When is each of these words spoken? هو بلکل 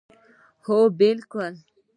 هو 0.65 0.77
بلکل 0.97 1.53